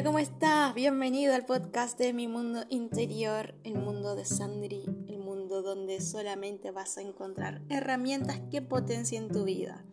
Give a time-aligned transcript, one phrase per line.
[0.00, 0.74] Hola, ¿cómo estás?
[0.74, 6.70] Bienvenido al podcast de Mi Mundo Interior, el mundo de Sandri, el mundo donde solamente
[6.70, 9.84] vas a encontrar herramientas que potencien tu vida.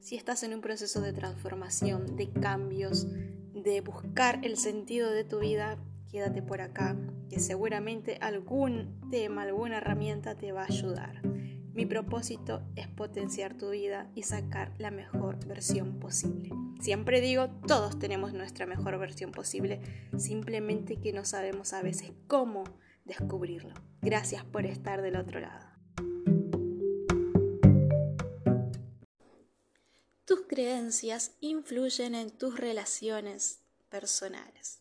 [0.00, 3.06] Si estás en un proceso de transformación, de cambios,
[3.54, 5.78] de buscar el sentido de tu vida,
[6.10, 6.94] quédate por acá,
[7.30, 11.22] que seguramente algún tema, alguna herramienta te va a ayudar.
[11.72, 16.50] Mi propósito es potenciar tu vida y sacar la mejor versión posible.
[16.80, 19.80] Siempre digo, todos tenemos nuestra mejor versión posible,
[20.18, 22.64] simplemente que no sabemos a veces cómo
[23.04, 23.74] descubrirlo.
[24.02, 25.66] Gracias por estar del otro lado.
[30.26, 34.80] Tus creencias influyen en tus relaciones personales.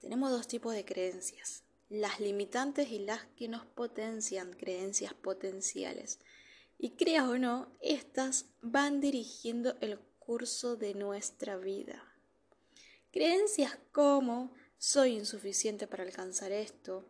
[0.00, 6.20] Tenemos dos tipos de creencias, las limitantes y las que nos potencian creencias potenciales.
[6.78, 9.98] Y creas o no, estas van dirigiendo el
[10.28, 12.04] curso de nuestra vida.
[13.10, 17.08] Creencias como soy insuficiente para alcanzar esto,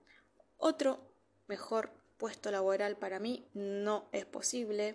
[0.56, 1.00] otro
[1.48, 4.94] mejor puesto laboral para mí no es posible,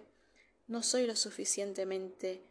[0.68, 2.42] no soy lo suficientemente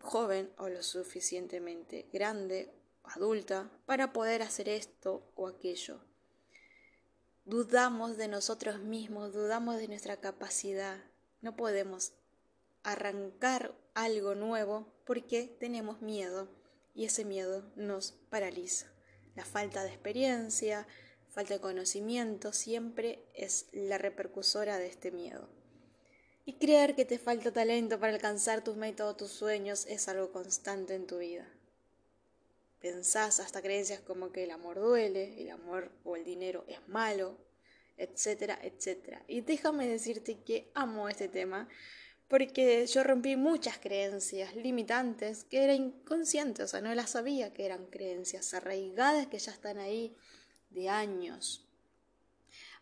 [0.00, 2.72] joven o lo suficientemente grande,
[3.02, 6.00] adulta, para poder hacer esto o aquello
[7.44, 11.02] dudamos de nosotros mismos, dudamos de nuestra capacidad.
[11.40, 12.12] No podemos
[12.84, 16.48] arrancar algo nuevo porque tenemos miedo
[16.94, 18.92] y ese miedo nos paraliza.
[19.34, 20.86] La falta de experiencia,
[21.28, 25.48] falta de conocimiento siempre es la repercusora de este miedo.
[26.44, 30.32] Y creer que te falta talento para alcanzar tus metas o tus sueños es algo
[30.32, 31.48] constante en tu vida
[32.82, 37.38] pensás hasta creencias como que el amor duele, el amor o el dinero es malo,
[37.96, 39.22] etcétera, etcétera.
[39.28, 41.68] Y déjame decirte que amo este tema
[42.32, 47.66] porque yo rompí muchas creencias limitantes que eran inconscientes, o sea, no las sabía que
[47.66, 50.16] eran creencias arraigadas que ya están ahí
[50.70, 51.68] de años.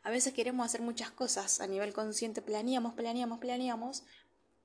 [0.04, 4.04] A veces queremos hacer muchas cosas a nivel consciente, planeamos, planeamos, planeamos,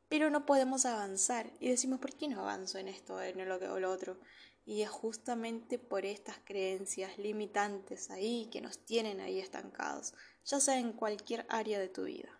[0.07, 3.67] pero no podemos avanzar y decimos, ¿por qué no avanzo en esto, en lo que
[3.67, 4.19] o lo otro?
[4.67, 10.13] Y es justamente por estas creencias limitantes ahí que nos tienen ahí estancados,
[10.45, 12.39] ya sea en cualquier área de tu vida.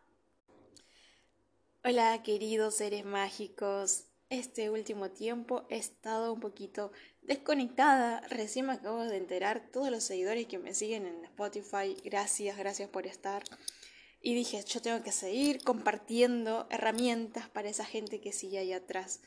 [1.88, 6.92] Hola queridos seres mágicos, este último tiempo he estado un poquito
[7.22, 12.58] desconectada, recién me acabo de enterar, todos los seguidores que me siguen en Spotify, gracias,
[12.58, 13.44] gracias por estar.
[14.20, 19.22] Y dije, yo tengo que seguir compartiendo herramientas para esa gente que sigue ahí atrás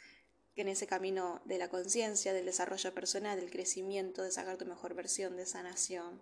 [0.57, 4.95] en ese camino de la conciencia, del desarrollo personal, del crecimiento, de sacar tu mejor
[4.95, 6.21] versión, de sanación.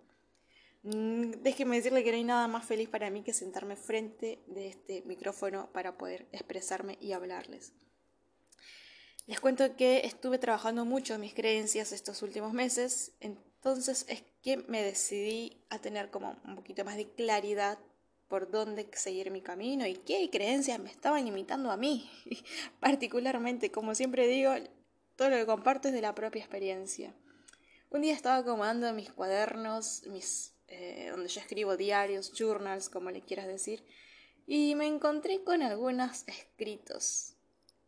[0.87, 4.69] Mm, déjeme decirle que no hay nada más feliz para mí que sentarme frente de
[4.69, 7.73] este micrófono para poder expresarme y hablarles.
[9.27, 14.59] Les cuento que estuve trabajando mucho en mis creencias estos últimos meses, entonces es que
[14.69, 17.81] me decidí a tener como un poquito más de claridad
[18.29, 22.09] por dónde seguir mi camino y qué creencias me estaban limitando a mí.
[22.81, 24.53] Particularmente, como siempre digo,
[25.17, 27.13] todo lo que comparto es de la propia experiencia.
[27.91, 33.23] Un día estaba acomodando mis cuadernos, mis, eh, donde yo escribo diarios, journals, como le
[33.23, 33.85] quieras decir,
[34.47, 37.35] y me encontré con algunos escritos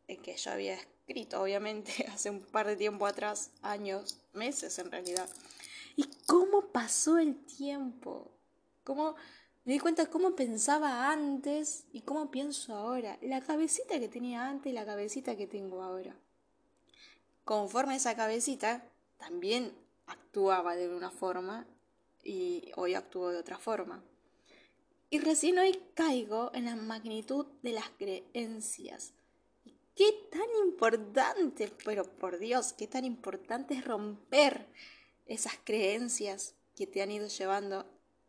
[0.07, 4.91] eh, que yo había escrito, obviamente, hace un par de tiempo atrás, años, meses en
[4.91, 5.29] realidad.
[5.97, 8.31] ¿Y cómo pasó el tiempo?
[8.85, 9.17] ¿Cómo
[9.69, 13.19] me di cuenta cómo pensaba antes y cómo pienso ahora.
[13.21, 16.17] La cabecita que tenía antes y la cabecita que tengo ahora.
[17.45, 18.83] Conforme esa cabecita,
[19.19, 21.67] también actuaba de una forma
[22.29, 24.05] y hoy actúo de otra forma.
[25.09, 29.15] Y recién hoy caigo en la magnitud de las creencias.
[29.97, 34.67] Qué tan importante, pero por Dios, qué tan importante es romper
[35.27, 37.87] esas creencias que te han ido llevando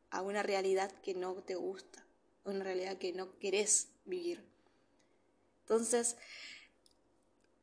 [0.10, 2.06] a una realidad que no te gusta,
[2.46, 4.46] una realidad que no querés vivir.
[5.64, 6.16] Entonces,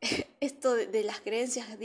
[0.41, 1.79] esto de, las creencias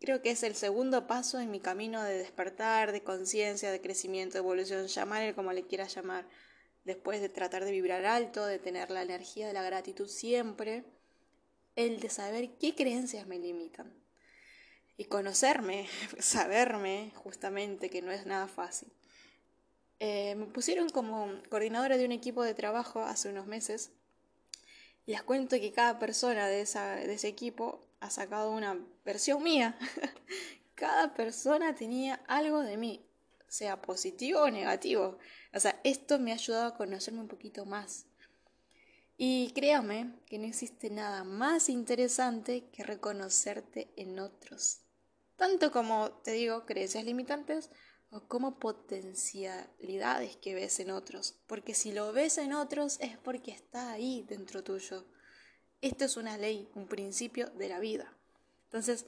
[0.00, 4.34] creo que es el segundo paso en mi camino de despertar, de conciencia, de crecimiento,
[4.34, 6.26] de evolución, llamarle como le quieras llamar,
[6.84, 10.84] después de tratar de vibrar alto, de tener la energía de la gratitud siempre,
[11.74, 13.92] el de saber qué creencias me limitan.
[14.96, 15.88] Y conocerme,
[16.18, 18.92] saberme justamente que no es nada fácil.
[19.98, 23.92] Eh, me pusieron como coordinadora de un equipo de trabajo hace unos meses
[25.06, 29.78] y les cuento que cada persona de, de ese equipo ha sacado una versión mía.
[30.76, 33.04] cada persona tenía algo de mí,
[33.48, 35.18] sea positivo o negativo.
[35.52, 38.06] O sea, esto me ha ayudado a conocerme un poquito más.
[39.16, 44.82] Y créame que no existe nada más interesante que reconocerte en otros.
[45.36, 47.70] tanto como, te digo, creencias limitantes
[48.10, 53.50] o como potencialidades que ves en otros, porque si lo ves en otros es porque
[53.50, 55.04] está ahí dentro tuyo.
[55.86, 58.12] Esto es una ley, un principio de la vida.
[58.64, 59.06] Entonces,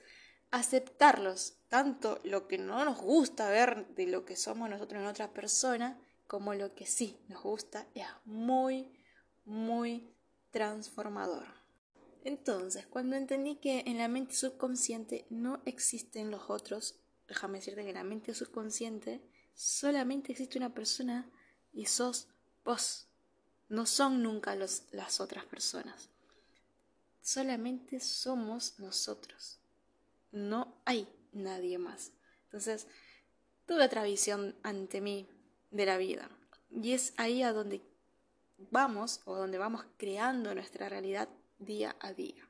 [0.52, 5.32] aceptarlos, tanto lo que no nos gusta ver de lo que somos nosotros en otra
[5.32, 8.92] persona, como lo que sí nos gusta, es muy,
[9.44, 10.14] muy
[10.52, 11.46] transformador.
[12.22, 17.88] Entonces, cuando entendí que en la mente subconsciente no existen los otros, déjame decirte que
[17.88, 19.20] en la mente subconsciente
[19.52, 21.28] solamente existe una persona
[21.72, 22.28] y sos
[22.64, 23.08] vos.
[23.69, 26.10] No son nunca las otras personas.
[27.28, 29.58] Solamente somos nosotros.
[30.32, 32.10] No hay nadie más.
[32.44, 32.86] Entonces,
[33.66, 35.28] tuve otra visión ante mí
[35.70, 36.30] de la vida.
[36.70, 37.82] Y es ahí a donde
[38.70, 41.28] vamos o donde vamos creando nuestra realidad
[41.58, 42.48] día a día.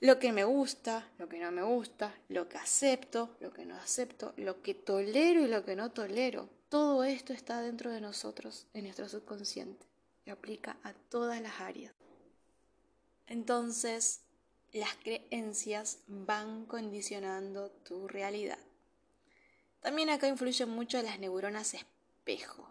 [0.00, 3.76] Lo que me gusta, lo que no me gusta, lo que acepto, lo que no
[3.76, 6.48] acepto, lo que tolero y lo que no tolero.
[6.70, 9.86] Todo esto está dentro de nosotros, en nuestro subconsciente,
[10.24, 11.92] y aplica a todas las áreas.
[13.32, 14.20] Entonces,
[14.74, 18.58] las creencias van condicionando tu realidad.
[19.80, 22.68] También acá influyen mucho las neuronas espejo.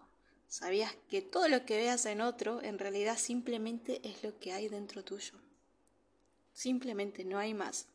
[0.47, 4.67] ¿Sabías que todo lo que veas en otro en realidad simplemente es lo que hay
[4.67, 5.33] dentro tuyo?
[6.53, 7.87] Simplemente no hay más.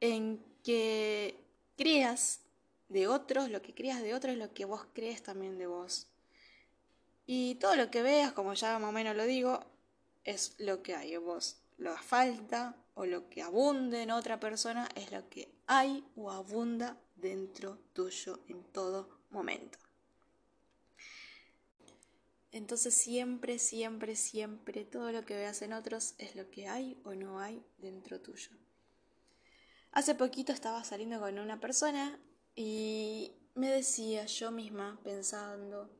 [0.00, 1.44] En que
[1.76, 2.40] creas
[2.88, 6.06] de otros, lo que creas de otros es lo que vos crees también de vos.
[7.26, 9.62] Y todo lo que veas, como ya más o menos lo digo,
[10.24, 11.56] es lo que hay vos.
[11.78, 16.96] Lo falta o lo que abunde en otra persona es lo que hay o abunda
[17.16, 19.78] dentro tuyo en todo momento.
[22.52, 27.14] Entonces siempre, siempre, siempre todo lo que veas en otros es lo que hay o
[27.14, 28.50] no hay dentro tuyo.
[29.92, 32.18] Hace poquito estaba saliendo con una persona
[32.54, 35.90] y me decía yo misma pensando,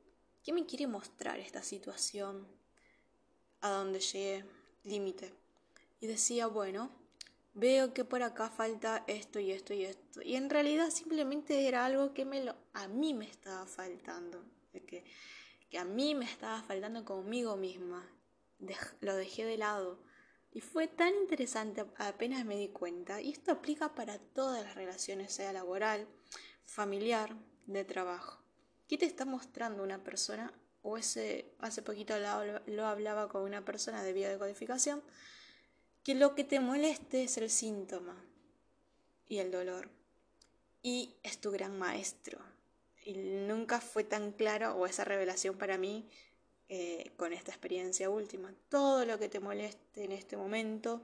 [0.43, 2.47] ¿qué me quiere mostrar esta situación?
[3.61, 4.45] A dónde llegué,
[4.85, 5.33] límite.
[6.01, 6.91] Y decía, bueno,
[7.55, 10.23] veo que por acá falta esto y esto y esto.
[10.23, 14.43] Y en realidad simplemente era algo que me lo, a mí me estaba faltando.
[14.87, 15.05] que
[15.71, 18.05] que a mí me estaba faltando conmigo misma.
[19.01, 19.99] lo dejé de lado.
[20.53, 23.21] Y fue tan interesante apenas me di cuenta.
[23.21, 26.09] Y esto aplica para todas las relaciones, sea laboral,
[26.65, 27.37] familiar,
[27.67, 28.43] de trabajo.
[28.89, 30.53] ¿Qué te está mostrando una persona?
[30.83, 35.03] O ese, hace poquito lo, lo hablaba con una persona de biodecodificación,
[36.03, 38.25] que lo que te moleste es el síntoma
[39.29, 39.91] y el dolor.
[40.83, 42.39] Y es tu gran maestro
[43.05, 46.09] y nunca fue tan claro o esa revelación para mí
[46.69, 48.55] eh, con esta experiencia última.
[48.69, 51.03] Todo lo que te moleste en este momento,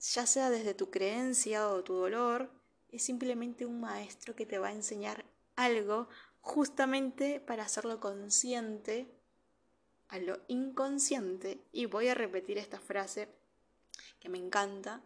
[0.00, 2.50] ya sea desde tu creencia o tu dolor,
[2.90, 5.24] es simplemente un maestro que te va a enseñar
[5.56, 6.08] algo
[6.48, 9.06] justamente para hacerlo consciente
[10.08, 11.60] a lo inconsciente.
[11.72, 13.28] Y voy a repetir esta frase
[14.18, 15.02] que me encanta,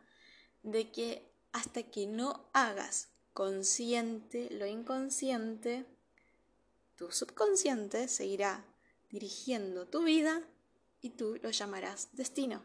[0.62, 5.84] de que hasta que no hagas consciente lo inconsciente,
[6.96, 8.64] tu subconsciente seguirá
[9.10, 10.42] dirigiendo tu vida
[11.00, 12.62] y tú lo llamarás destino.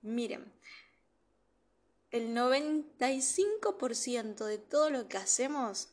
[0.00, 0.50] Miren,
[2.10, 5.90] el 95% de todo lo que hacemos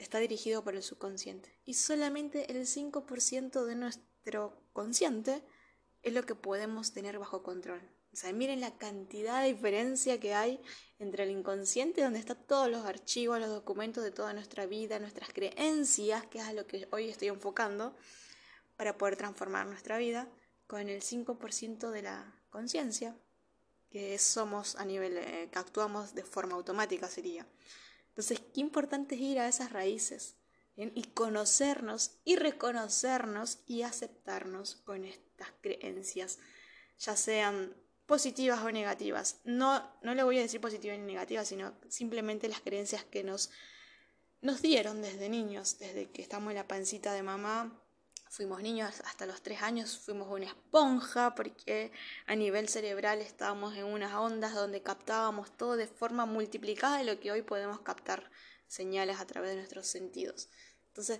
[0.00, 5.44] está dirigido por el subconsciente y solamente el 5% de nuestro consciente
[6.02, 7.80] es lo que podemos tener bajo control.
[8.12, 10.60] O sea, miren la cantidad de diferencia que hay
[10.98, 15.32] entre el inconsciente, donde están todos los archivos, los documentos de toda nuestra vida, nuestras
[15.32, 17.94] creencias, que es a lo que hoy estoy enfocando,
[18.76, 20.28] para poder transformar nuestra vida,
[20.66, 23.16] con el 5% de la conciencia,
[23.90, 27.46] que somos a nivel, eh, que actuamos de forma automática sería.
[28.20, 30.36] Entonces, qué importante es ir a esas raíces
[30.76, 36.38] y conocernos y reconocernos y aceptarnos con estas creencias,
[36.98, 37.74] ya sean
[38.04, 39.40] positivas o negativas.
[39.44, 43.50] No, no le voy a decir positivas ni negativas, sino simplemente las creencias que nos,
[44.42, 47.82] nos dieron desde niños, desde que estamos en la pancita de mamá.
[48.30, 51.90] Fuimos niños hasta los tres años, fuimos una esponja porque
[52.26, 57.18] a nivel cerebral estábamos en unas ondas donde captábamos todo de forma multiplicada de lo
[57.18, 58.30] que hoy podemos captar
[58.68, 60.48] señales a través de nuestros sentidos.
[60.86, 61.18] Entonces,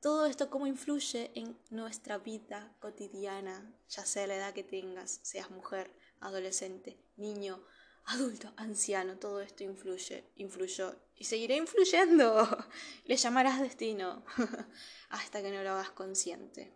[0.00, 5.50] todo esto cómo influye en nuestra vida cotidiana, ya sea la edad que tengas, seas
[5.50, 7.60] mujer, adolescente, niño,
[8.04, 12.66] adulto, anciano, todo esto influye, influyó y seguirá influyendo.
[13.06, 14.24] Le llamarás destino
[15.10, 16.72] hasta que no lo hagas consciente.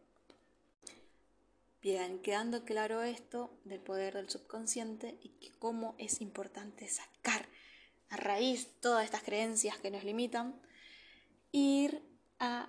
[1.82, 7.48] Bien, quedando claro esto del poder del subconsciente y que cómo es importante sacar
[8.08, 10.54] a raíz todas estas creencias que nos limitan,
[11.50, 12.04] ir
[12.38, 12.68] a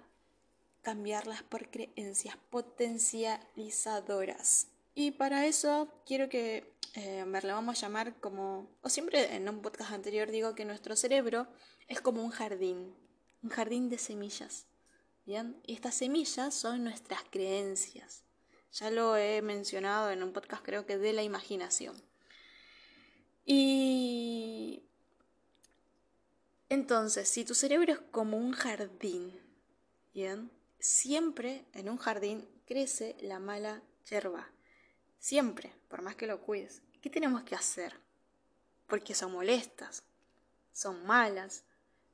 [0.82, 4.66] cambiarlas por creencias potencializadoras.
[4.96, 9.62] Y para eso quiero que eh, lo vamos a llamar como, o siempre en un
[9.62, 11.48] podcast anterior digo que nuestro cerebro
[11.88, 12.96] es como un jardín,
[13.44, 14.66] un jardín de semillas.
[15.26, 15.62] ¿Bien?
[15.66, 18.24] Y estas semillas son nuestras creencias.
[18.72, 22.02] Ya lo he mencionado en un podcast creo que de la imaginación.
[23.46, 24.84] Y
[26.70, 29.40] entonces, si tu cerebro es como un jardín,
[30.14, 30.52] ¿bien?
[30.80, 34.50] Siempre en un jardín crece la mala hierba.
[35.20, 36.82] Siempre, por más que lo cuides.
[37.02, 37.94] ¿Qué tenemos que hacer?
[38.88, 40.04] Porque son molestas,
[40.72, 41.64] son malas,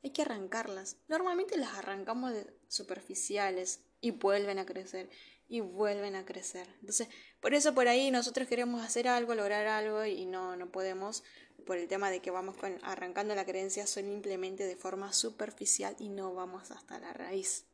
[0.03, 0.98] hay que arrancarlas.
[1.07, 5.10] Normalmente las arrancamos de superficiales y vuelven a crecer
[5.48, 6.67] y vuelven a crecer.
[6.81, 7.07] Entonces,
[7.39, 11.24] por eso por ahí nosotros queremos hacer algo, lograr algo y no, no podemos
[11.65, 16.33] por el tema de que vamos arrancando la creencia simplemente de forma superficial y no
[16.33, 17.65] vamos hasta la raíz.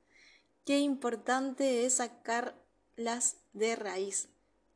[0.66, 4.30] Qué importante es sacarlas de raíz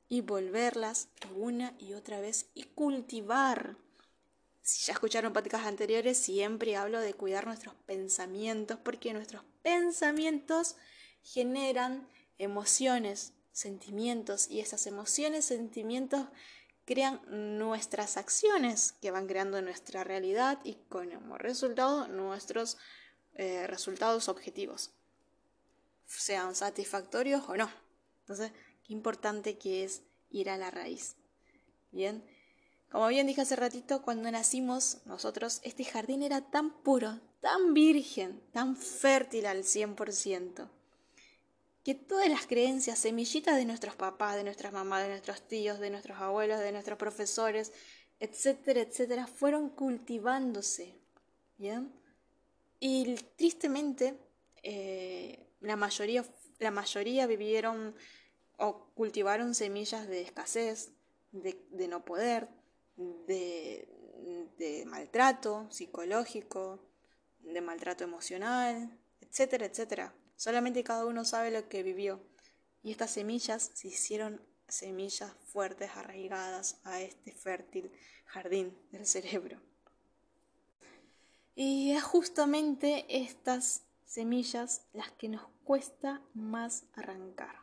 [0.09, 3.77] y volverlas una y otra vez y cultivar.
[4.61, 10.75] Si ya escucharon podcasts anteriores, siempre hablo de cuidar nuestros pensamientos porque nuestros pensamientos
[11.21, 12.07] generan
[12.37, 16.27] emociones, sentimientos y esas emociones, sentimientos
[16.85, 17.21] crean
[17.57, 22.77] nuestras acciones que van creando nuestra realidad y como resultado nuestros
[23.35, 24.91] eh, resultados objetivos,
[26.05, 27.69] sean satisfactorios o no.
[28.21, 28.51] Entonces,
[28.83, 31.15] qué importante que es ir a la raíz.
[31.91, 32.23] Bien,
[32.91, 38.41] como bien dije hace ratito, cuando nacimos nosotros, este jardín era tan puro, tan virgen,
[38.51, 40.69] tan fértil al 100%
[41.83, 45.89] que todas las creencias, semillitas de nuestros papás, de nuestras mamás, de nuestros tíos, de
[45.89, 47.73] nuestros abuelos, de nuestros profesores,
[48.19, 50.95] etcétera, etcétera, fueron cultivándose.
[51.57, 51.91] ¿Bien?
[52.79, 54.17] Y tristemente,
[54.63, 56.25] eh, la, mayoría,
[56.59, 57.95] la mayoría vivieron
[58.57, 60.91] o cultivaron semillas de escasez,
[61.31, 62.47] de, no poder,
[62.95, 63.87] de,
[64.57, 66.79] de maltrato psicológico,
[67.39, 70.13] de maltrato emocional, etcétera, etcétera.
[70.35, 72.21] Solamente cada uno sabe lo que vivió.
[72.83, 77.91] Y estas semillas se hicieron semillas fuertes arraigadas a este fértil
[78.25, 79.59] jardín del cerebro.
[81.55, 87.62] Y es justamente estas semillas las que nos cuesta más arrancar.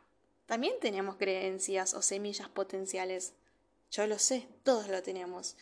[0.51, 3.31] También tenemos creencias o semillas potenciales.
[3.89, 5.55] Yo lo sé, todos lo tenemos.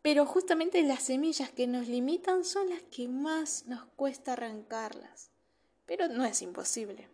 [0.00, 5.28] Pero justamente las semillas que nos limitan son las que más nos cuesta arrancarlas.
[5.84, 7.10] Pero no es imposible.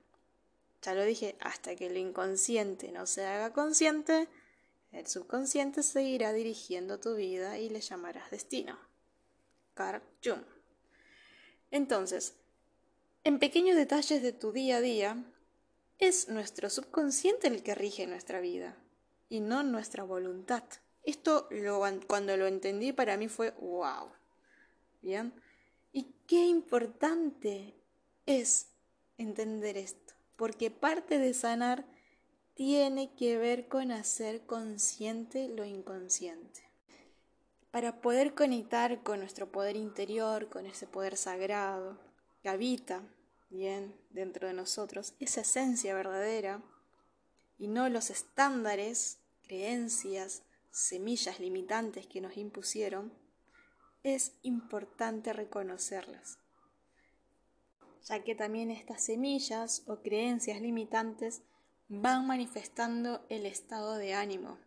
[0.81, 4.29] Ya lo dije, hasta que el inconsciente no se haga consciente,
[4.93, 8.79] el subconsciente seguirá dirigiendo tu vida y le llamarás destino.
[9.75, 10.45] Carl Jung.
[11.73, 12.35] Entonces,
[13.25, 15.25] en pequeños detalles de tu día a día,
[16.03, 18.77] es nuestro subconsciente el que rige nuestra vida
[19.29, 20.65] y no nuestra voluntad.
[21.05, 21.49] Esto
[22.09, 24.11] cuando lo entendí para mí fue wow.
[25.01, 25.33] Bien.
[25.93, 27.77] Y qué importante
[28.27, 28.67] es
[29.17, 31.87] entender esto, porque parte de sanar
[32.55, 36.63] tiene que ver con hacer consciente lo inconsciente.
[37.71, 41.97] Para poder conectar con nuestro poder interior, con ese poder sagrado
[42.43, 43.05] que habita
[43.53, 46.61] bien dentro de nosotros, esa esencia verdadera,
[47.59, 53.13] y no los estándares, creencias, semillas limitantes que nos impusieron,
[54.03, 56.39] es importante reconocerlas
[58.05, 61.43] ya que también estas semillas o creencias limitantes
[61.89, 64.59] van manifestando el estado de ánimo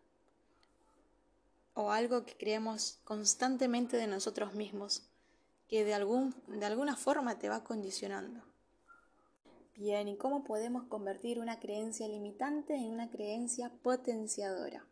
[1.74, 5.02] o algo que creemos constantemente de nosotros mismos,
[5.68, 8.42] que de, algún, de alguna forma te va condicionando.
[9.76, 14.86] Bien, ¿y cómo podemos convertir una creencia limitante en una creencia potenciadora?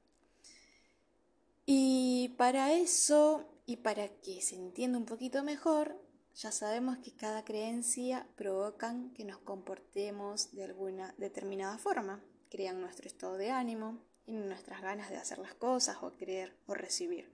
[1.65, 5.99] Y para eso, y para que se entienda un poquito mejor,
[6.35, 13.07] ya sabemos que cada creencia provocan que nos comportemos de alguna determinada forma, crean nuestro
[13.07, 17.33] estado de ánimo y nuestras ganas de hacer las cosas o creer o recibir.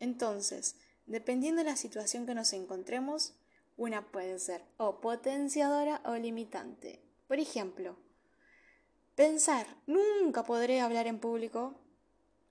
[0.00, 0.74] Entonces,
[1.06, 3.34] dependiendo de la situación que nos encontremos,
[3.80, 7.00] una puede ser o potenciadora o limitante.
[7.26, 7.96] Por ejemplo,
[9.14, 11.74] pensar, nunca podré hablar en público,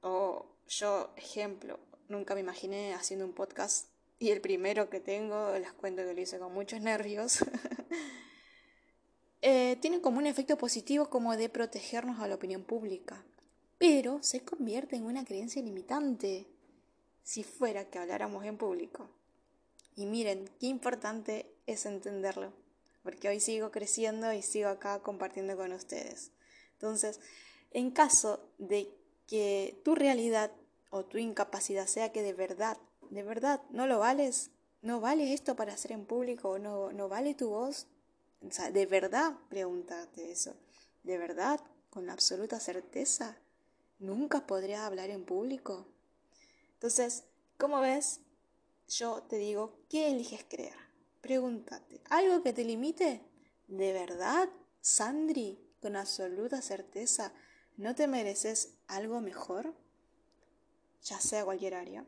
[0.02, 5.72] o yo, ejemplo, nunca me imaginé haciendo un podcast y el primero que tengo, les
[5.74, 7.46] cuento que lo hice con muchos nervios,
[9.44, 13.24] eh, tiene como un efecto positivo como de protegernos a la opinión pública,
[13.78, 16.48] pero se convierte en una creencia limitante.
[17.22, 19.19] si fuera que habláramos en público?
[20.00, 22.53] Y miren, qué importante es entenderlo,
[23.03, 26.32] porque hoy sigo creciendo y sigo acá compartiendo con ustedes.
[26.72, 27.20] Entonces,
[27.72, 28.96] en caso de
[29.27, 30.53] que tu realidad
[30.89, 32.77] o tu incapacidad sea que de verdad,
[33.10, 34.51] de verdad no lo vales,
[34.82, 37.88] no vale esto para hacer en público, no, no vale tu voz,
[38.41, 40.56] o sea, de verdad, pregúntate eso,
[41.03, 43.38] de verdad, con absoluta certeza,
[43.98, 45.88] nunca podría hablar en público.
[46.75, 47.25] Entonces,
[47.58, 48.22] ¿cómo ves?
[48.89, 50.74] Yo te digo, ¿qué eliges creer?
[51.22, 53.22] Pregúntate, ¿algo que te limite?
[53.67, 54.50] ¿De verdad,
[54.81, 57.31] Sandri, con absoluta certeza,
[57.77, 59.75] no te mereces algo mejor?
[61.03, 62.03] Ya sea cualquier área.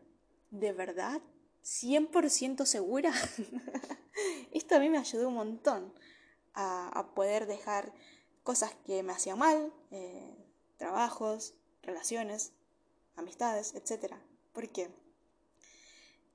[0.50, 1.21] ¿De verdad?
[1.63, 3.13] ¿100% segura?
[4.51, 5.93] Esto a mí me ayudó un montón
[6.55, 7.93] a, poder dejar
[8.41, 10.35] cosas que me hacían mal, eh,
[10.77, 12.53] trabajos, relaciones,
[13.15, 14.15] amistades, etc.
[14.51, 14.89] ¿Por qué?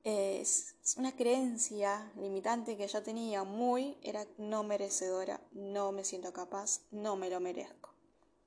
[0.07, 6.83] Es una creencia limitante que yo tenía muy, era no merecedora, no me siento capaz,
[6.93, 7.93] no me lo merezco.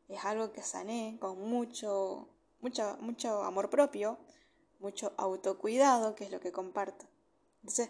[0.08, 2.30] Es algo que sané con mucho,
[2.62, 4.18] mucho, mucho amor propio,
[4.80, 7.08] mucho autocuidado, que es lo que comparto.
[7.56, 7.90] Entonces,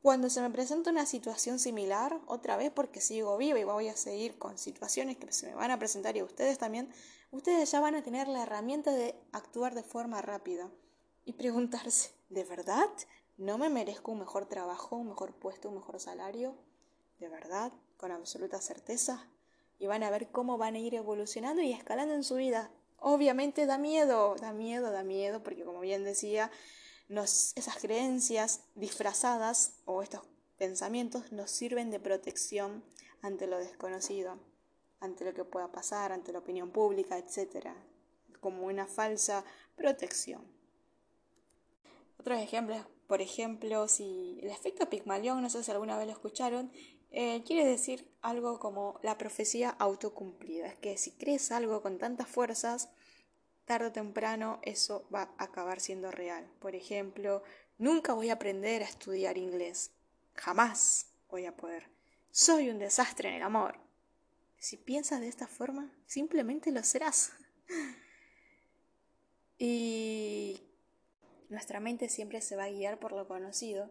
[0.00, 3.96] cuando se me presenta una situación similar, otra vez porque sigo viva y voy a
[3.96, 6.88] seguir con situaciones que se me van a presentar y ustedes también,
[7.32, 10.70] ustedes ya van a tener la herramienta de actuar de forma rápida
[11.28, 12.88] y preguntarse, ¿de verdad?
[13.36, 16.56] ¿No me merezco un mejor trabajo, un mejor puesto, un mejor salario?
[17.18, 17.70] ¿De verdad?
[17.98, 19.28] ¿Con absoluta certeza?
[19.78, 22.70] Y van a ver cómo van a ir evolucionando y escalando en su vida.
[22.96, 26.50] Obviamente da miedo, da miedo, da miedo, porque como bien decía,
[27.10, 30.22] esas creencias disfrazadas o estos
[30.56, 32.82] pensamientos nos sirven de protección
[33.20, 34.38] ante lo desconocido,
[34.98, 37.66] ante lo que pueda pasar, ante la opinión pública, etc.
[38.40, 39.44] Como una falsa
[39.76, 40.56] protección.
[42.18, 46.70] Otros ejemplos, por ejemplo, si el efecto Pigmalión, no sé si alguna vez lo escucharon,
[47.10, 50.66] eh, quiere decir algo como la profecía autocumplida.
[50.66, 52.90] Es que si crees algo con tantas fuerzas,
[53.64, 56.50] tarde o temprano eso va a acabar siendo real.
[56.58, 57.42] Por ejemplo,
[57.78, 59.92] nunca voy a aprender a estudiar inglés.
[60.34, 61.88] Jamás voy a poder.
[62.30, 63.78] Soy un desastre en el amor.
[64.58, 67.32] Si piensas de esta forma, simplemente lo serás.
[69.58, 70.67] y
[71.48, 73.90] nuestra mente siempre se va a guiar por lo conocido.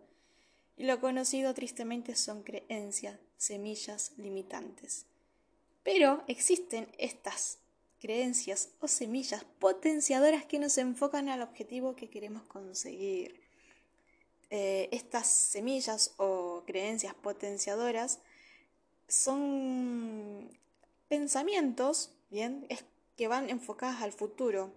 [0.75, 5.05] Y lo conocido tristemente son creencias, semillas limitantes.
[5.83, 7.57] Pero existen estas
[7.99, 13.41] creencias o semillas potenciadoras que nos enfocan al objetivo que queremos conseguir.
[14.49, 18.19] Eh, estas semillas o creencias potenciadoras
[19.07, 20.49] son
[21.07, 22.67] pensamientos, bien,
[23.15, 24.71] que van enfocadas al futuro,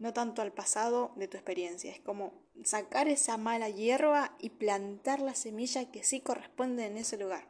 [0.00, 1.92] no tanto al pasado de tu experiencia.
[1.92, 2.32] Es como
[2.64, 7.46] sacar esa mala hierba y plantar la semilla que sí corresponde en ese lugar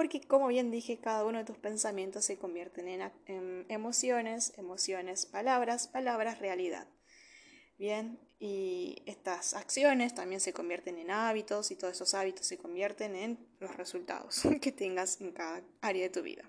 [0.00, 2.88] porque como bien dije, cada uno de tus pensamientos se convierten
[3.26, 6.86] en, emociones, emociones, palabras, palabras, realidad.
[7.78, 13.14] Bien, y estas acciones también se convierten en hábitos y todos esos hábitos se convierten
[13.14, 16.48] en los resultados que tengas en cada área de tu vida.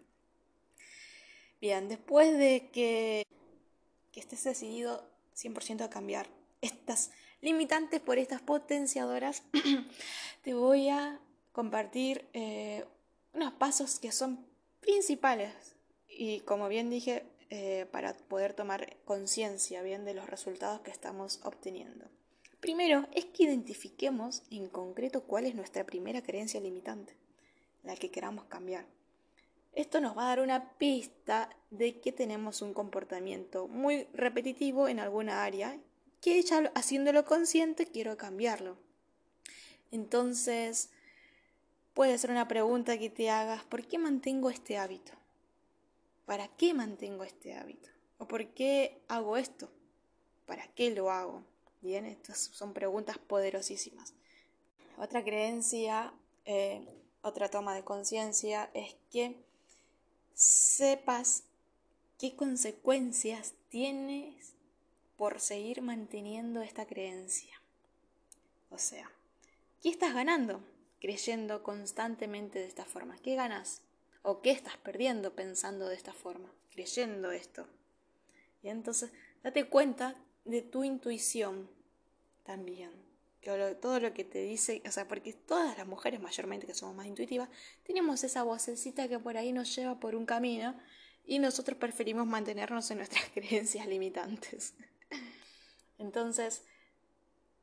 [1.60, 3.28] Bien, después de que,
[4.14, 6.28] que estés decidido 100% a cambiar
[6.62, 9.44] estas limitantes por estas potenciadoras,
[10.44, 11.20] te voy a
[11.52, 12.86] compartir eh,
[13.34, 14.46] unos pasos que son
[14.80, 15.54] principales
[16.08, 21.42] y como bien dije, eh, para poder tomar conciencia bien de los resultados que estamos
[21.44, 22.06] obteniendo.
[22.62, 27.18] Primero es que identifiquemos en concreto cuál es nuestra primera creencia limitante,
[27.84, 28.86] la que queramos cambiar.
[29.74, 35.00] Esto nos va a dar una pista de que tenemos un comportamiento muy repetitivo en
[35.00, 35.78] alguna área
[36.20, 38.78] que ya haciéndolo consciente quiero cambiarlo.
[39.92, 40.90] Entonces,
[41.94, 45.12] Puede ser una pregunta que te hagas, ¿por qué mantengo este hábito?
[46.26, 47.90] ¿Para qué mantengo este hábito?
[48.18, 49.70] ¿O por qué hago esto?
[50.46, 51.44] ¿Para qué lo hago?
[51.82, 54.14] Bien, estas son preguntas poderosísimas.
[54.98, 56.14] Otra creencia,
[56.46, 56.82] eh,
[57.24, 59.36] otra toma de conciencia es que
[60.42, 61.44] sepas
[62.18, 64.54] qué consecuencias tienes
[65.16, 67.62] por seguir manteniendo esta creencia.
[68.72, 69.12] O sea,
[69.84, 70.64] ¿qué estás ganando?
[71.00, 73.18] creyendo constantemente de esta forma?
[73.22, 73.82] ¿Qué ganas?
[74.24, 77.68] ¿O qué estás perdiendo pensando de esta forma, creyendo esto?
[78.64, 79.12] Y entonces
[79.44, 81.70] date cuenta de tu intuición
[82.44, 82.92] también.
[83.42, 86.96] Que todo lo que te dice, o sea, porque todas las mujeres mayormente que somos
[86.96, 87.50] más intuitivas,
[87.84, 90.76] tenemos esa vocecita que por ahí nos lleva por un camino
[91.26, 94.76] y nosotros preferimos mantenernos en nuestras creencias limitantes.
[95.98, 96.64] Entonces,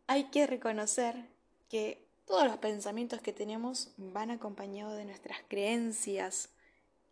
[0.07, 1.29] hay que reconocer
[1.69, 6.51] que todos los pensamientos que tenemos van acompañados de nuestras creencias,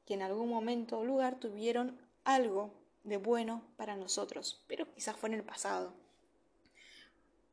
[0.06, 2.74] que en algún momento o lugar tuvieron algo
[3.04, 5.94] de bueno para nosotros, pero quizás fue en el pasado,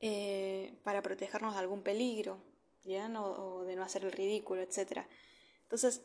[0.05, 2.37] eh, para protegernos de algún peligro,
[2.85, 5.05] o de no hacer el ridículo, etc.
[5.61, 6.01] Entonces,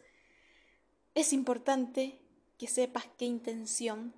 [1.16, 2.20] es importante
[2.58, 4.14] que sepas qué intención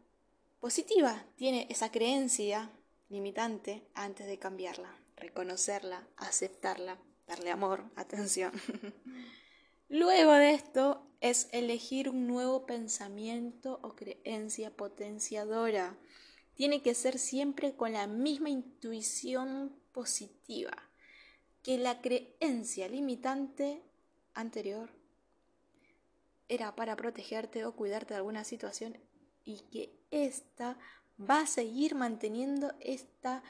[0.58, 2.70] positiva tiene esa creencia
[3.08, 8.52] limitante antes de cambiarla, reconocerla, aceptarla, darle amor, atención.
[9.88, 15.96] Luego de esto es elegir un nuevo pensamiento o creencia potenciadora.
[16.60, 20.76] Tiene que ser siempre con la misma intuición positiva
[21.62, 23.80] que la creencia limitante
[24.34, 24.90] anterior
[26.50, 28.98] era para protegerte o cuidarte de alguna situación
[29.42, 30.76] y que esta
[31.18, 33.42] va a seguir manteniendo esta,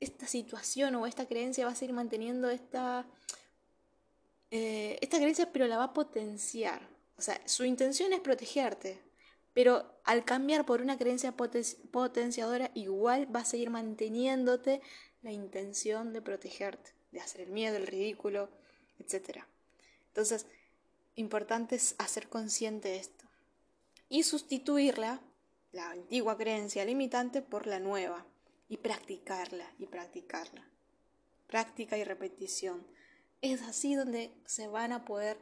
[0.00, 3.04] esta situación o esta creencia, va a seguir manteniendo esta,
[4.50, 6.88] eh, esta creencia, pero la va a potenciar.
[7.18, 9.11] O sea, su intención es protegerte,
[9.54, 14.80] pero al cambiar por una creencia potenciadora, igual va a seguir manteniéndote
[15.22, 18.48] la intención de protegerte, de hacer el miedo, el ridículo,
[18.98, 19.44] etc.
[20.08, 20.46] Entonces,
[21.14, 23.26] importante es hacer consciente esto
[24.08, 25.20] y sustituirla
[25.72, 28.26] la antigua creencia limitante por la nueva
[28.68, 30.66] y practicarla y practicarla.
[31.46, 32.86] Práctica y repetición.
[33.42, 35.38] Es así donde se van a poder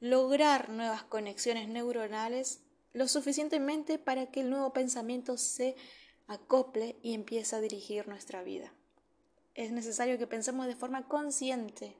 [0.00, 2.60] lograr nuevas conexiones neuronales
[2.96, 5.76] lo suficientemente para que el nuevo pensamiento se
[6.28, 8.72] acople y empiece a dirigir nuestra vida.
[9.54, 11.94] Es necesario que pensemos de forma consciente,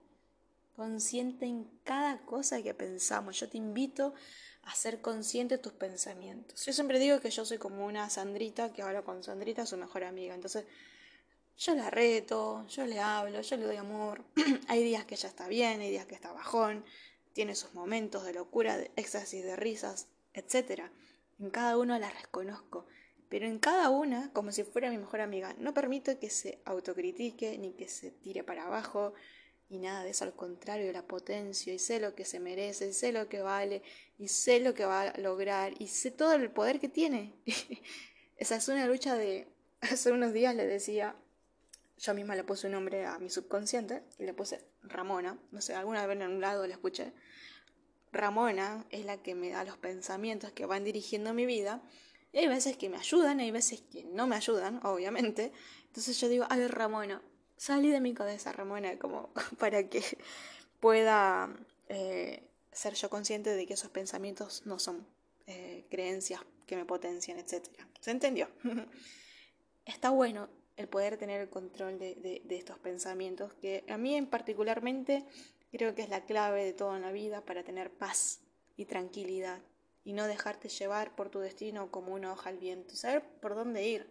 [0.75, 3.39] consciente en cada cosa que pensamos.
[3.39, 4.15] Yo te invito
[4.63, 6.65] a ser consciente de tus pensamientos.
[6.65, 10.03] Yo siempre digo que yo soy como una Sandrita que habla con Sandrita, su mejor
[10.03, 10.35] amiga.
[10.35, 10.65] Entonces,
[11.59, 14.25] yo la reto, yo le hablo, yo le doy amor.
[14.69, 16.87] hay días que ella está bien, hay días que está bajón,
[17.35, 20.83] tiene sus momentos de locura, de éxtasis, de risas, etc.
[21.41, 22.87] En cada uno la reconozco,
[23.29, 27.59] pero en cada una, como si fuera mi mejor amiga, no permito que se autocritique
[27.59, 29.15] ni que se tire para abajo,
[29.69, 33.11] y nada de eso, al contrario, la potencio y sé lo que se merece, sé
[33.11, 33.83] lo que vale
[34.19, 37.35] y sé lo que va a lograr y sé todo el poder que tiene.
[38.37, 39.49] Esa es una lucha de...
[39.81, 41.17] Hace unos días le decía,
[41.99, 45.75] yo misma le puse un nombre a mi subconsciente y le puse Ramona, no sé,
[45.75, 47.13] alguna vez en un lado la escuché.
[48.17, 51.83] Ramona es la que me da los pensamientos que van dirigiendo mi vida.
[52.33, 55.53] Y hay veces que me ayudan, hay veces que no me ayudan, obviamente.
[55.87, 57.23] Entonces yo digo, a ver, Ramona,
[57.57, 60.03] salí de mi cabeza, Ramona, como para que
[60.81, 61.49] pueda
[61.89, 65.07] eh, ser yo consciente de que esos pensamientos no son
[65.47, 67.65] eh, creencias que me potencian, etc.
[68.01, 68.49] ¿Se entendió?
[69.87, 74.27] Está bueno el poder tener el control de, de, estos pensamientos, que a mí en
[74.27, 75.25] particularmente
[75.71, 78.41] creo que es la clave de toda la vida para tener paz
[78.77, 79.61] y tranquilidad
[80.05, 83.87] y no dejarte llevar por tu destino como una hoja al viento, saber por dónde
[83.87, 84.07] ir,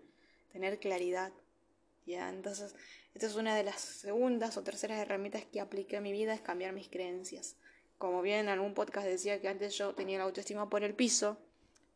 [0.52, 1.32] tener claridad.
[2.06, 2.30] ¿ya?
[2.30, 2.76] Entonces,
[3.14, 6.42] esta es una de las segundas o terceras herramientas que apliqué a mi vida, es
[6.42, 7.56] cambiar mis creencias.
[7.98, 11.38] Como bien en algún podcast decía que antes yo tenía la autoestima por el piso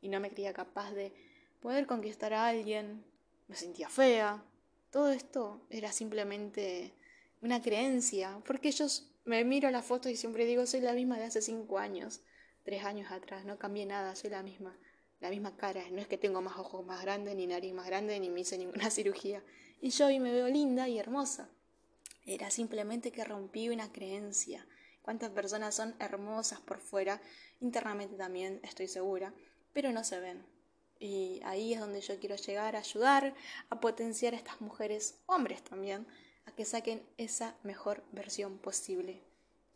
[0.02, 1.12] y no me creía capaz de
[1.60, 3.04] poder conquistar a alguien,
[3.50, 4.41] me sentía fea.
[4.91, 6.93] Todo esto era simplemente
[7.41, 8.88] una creencia, porque yo
[9.25, 12.21] me miro a la foto y siempre digo, soy la misma de hace cinco años,
[12.63, 14.77] tres años atrás, no cambié nada, soy la misma,
[15.19, 18.19] la misma cara, no es que tengo más ojos más grandes, ni nariz más grande,
[18.19, 19.43] ni me hice ninguna cirugía,
[19.82, 21.49] y yo hoy me veo linda y hermosa.
[22.25, 24.67] Era simplemente que rompí una creencia.
[25.01, 27.21] ¿Cuántas personas son hermosas por fuera?
[27.60, 29.34] Internamente también, estoy segura,
[29.73, 30.45] pero no se ven.
[30.99, 33.34] Y ahí es donde yo quiero llegar a ayudar,
[33.69, 36.05] a potenciar a estas mujeres, hombres también,
[36.52, 39.22] que saquen esa mejor versión posible.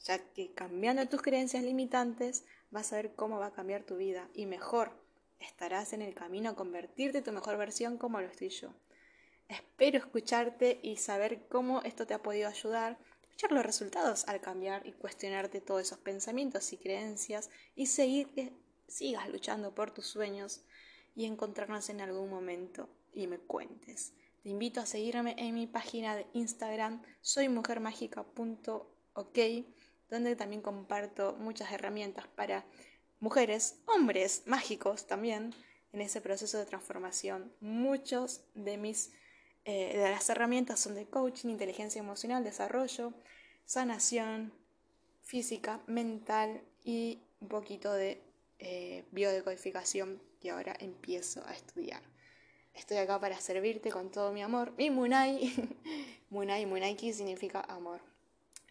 [0.03, 4.27] Ya que cambiando tus creencias limitantes, vas a ver cómo va a cambiar tu vida
[4.33, 4.91] y mejor
[5.39, 8.73] estarás en el camino a convertirte en tu mejor versión como lo estoy yo.
[9.47, 14.85] Espero escucharte y saber cómo esto te ha podido ayudar, escuchar los resultados al cambiar
[14.87, 18.53] y cuestionarte todos esos pensamientos y creencias y seguir que
[18.87, 20.61] sigas luchando por tus sueños
[21.15, 24.13] y encontrarnos en algún momento y me cuentes.
[24.43, 29.39] Te invito a seguirme en mi página de Instagram soymujermágica.ok
[30.09, 32.65] donde también comparto muchas herramientas para
[33.19, 35.55] mujeres, hombres mágicos también
[35.91, 37.51] en ese proceso de transformación.
[37.61, 39.11] Muchos de mis
[39.65, 43.13] eh, de las herramientas son de coaching, inteligencia emocional, desarrollo,
[43.65, 44.53] sanación
[45.23, 48.21] física, mental y un poquito de
[48.59, 52.12] eh, biodecodificación que ahora empiezo a estudiar.
[52.73, 55.53] Estoy acá para servirte con todo mi amor, mi Munai,
[56.29, 57.99] Munai Munaiki significa amor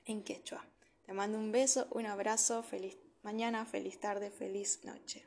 [0.06, 0.64] en quechua.
[1.04, 5.20] Te mando un beso, un abrazo, feliz mañana, feliz tarde, feliz noche.